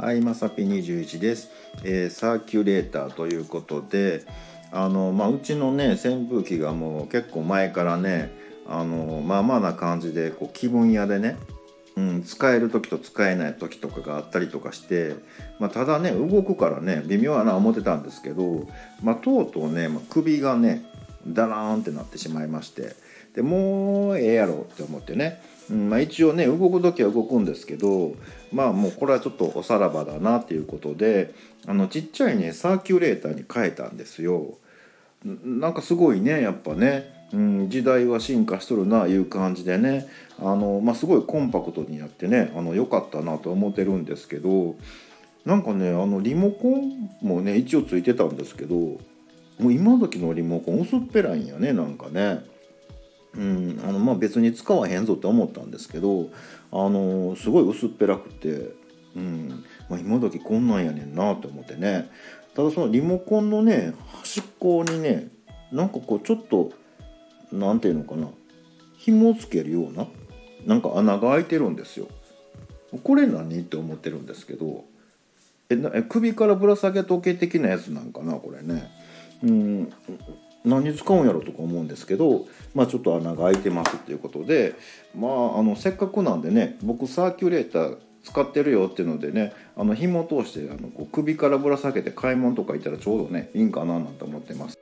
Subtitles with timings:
[0.00, 1.50] はい、まさぴ21です、
[1.84, 4.24] えーサーキュレーターということで、
[4.72, 8.32] あのまあ、うちのね扇風機がもう結構前からね、
[8.66, 11.36] あのまあまあな感じでこう気分屋でね、
[11.98, 15.16] うん、使える時と使えない時とかがあったりとかして、
[15.58, 18.66] まあ、ただね動くからね微妙やな思ってたんですけど、
[19.02, 20.82] まあ、とうとうね、まあ、首がね
[21.26, 22.94] ダラーンってなってしまいまして
[23.34, 25.40] でもうええやろって思ってね、
[25.70, 28.14] うんまあ、一応ね動く時は動くんですけど
[28.52, 31.34] まあもうこれはちょっとおさらばだなっていうことで
[31.66, 34.54] あのちっちゃいねサーキュレーターに変えたんですよ。
[35.44, 40.08] なんかすごいねやっぱね、うん、時代は進化しとるなあいう感じでね。
[40.42, 44.76] あの、まあ、すごいコンパクトになってねあの良かったなと思ってるんですけど
[45.44, 48.98] なんかねあのリモコンもね一応ついてたんですけど
[49.60, 52.44] もう今時のリモコン薄っぺらいんやねなんかね。
[53.34, 56.30] うん、あのまあ別に使わへんぞって思ったんですけど
[56.72, 58.72] あのすごい薄っぺらくて、
[59.14, 62.10] うんまあ、今時こんなんやねんなと思ってね
[62.56, 65.28] ただそのリモコンのね端っこにね
[65.70, 66.72] なんかこうちょっと
[67.52, 68.28] なんていうのかな
[68.98, 70.06] 紐をつけるような
[70.66, 72.08] なんか穴が開いてるんですよ。
[73.04, 74.84] これ何って思ってるんですけど
[75.68, 78.90] えなえ首からぶら下げ時計的なやつなんかなこれね。
[79.42, 79.92] うん
[80.64, 84.74] 何に使うんやろとか思うんですけど、まあ、ちょっと穴が開いてますっていうことで、
[85.16, 94.78] まあ、あのせっかくなんでね僕サーキュレーター使ってるよっていうのでねあの紐を通してあのこう首からぶら下げて買い物とか行ったらちょうどねいいんかななんて思ってます。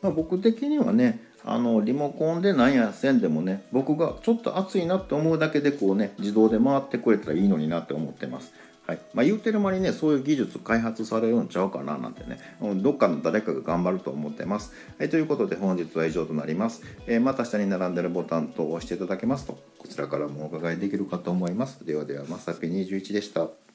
[0.00, 8.52] まあ、僕的にはねあのリモコンでなんやせんでもね僕がちょっと熱いなって思うだけでこうね自動で回ってくれたらいいのになって思ってます。
[8.88, 12.40] はいまあ、言うてる間にねそういう技術開発されるんちゃうかななんてね
[12.76, 14.72] どっかの誰かが頑張ると思ってます。
[14.98, 16.82] はい、ということで本日は以上となります。
[17.06, 21.84] えーまた下に並んでるボタンと押していただけますとこちらからもお伺いできるかと思います。
[21.84, 23.67] ではではまさぴ21でした。